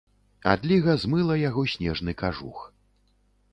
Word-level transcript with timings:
Адліга 0.53 0.95
змыла 1.03 1.37
яго 1.49 1.67
снежны 1.75 2.11
кажух. 2.25 2.67